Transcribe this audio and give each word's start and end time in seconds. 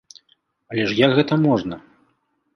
Але 0.71 0.87
ж 0.93 0.97
як 1.01 1.11
гэта 1.19 1.33
можна? 1.45 1.81